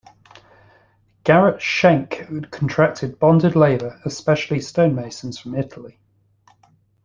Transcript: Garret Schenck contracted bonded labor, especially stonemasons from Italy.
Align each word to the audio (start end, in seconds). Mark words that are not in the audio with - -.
Garret 1.23 1.61
Schenck 1.61 2.25
contracted 2.49 3.19
bonded 3.19 3.55
labor, 3.55 4.01
especially 4.03 4.57
stonemasons 4.59 5.37
from 5.39 5.53
Italy. 5.53 5.99